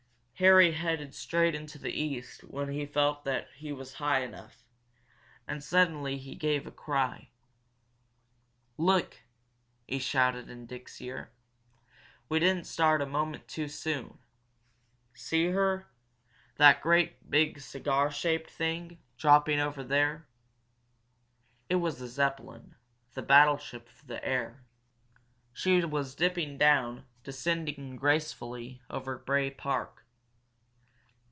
[0.41, 4.63] Harry headed straight into the east when he felt that he was high enough.
[5.47, 7.29] And suddenly he gave a cry.
[8.75, 9.17] "Look!"
[9.87, 11.31] he shouted in Dick's ear.
[12.27, 14.17] "We didn't start a moment too soon.
[15.13, 15.85] See her
[16.55, 20.25] that great big cigar shaped thing, dropping over there?"
[21.69, 22.73] It was the Zepplin
[23.13, 24.63] the battleship of the air.
[25.53, 29.99] She was dipping down, descending gracefully, over Bray Park.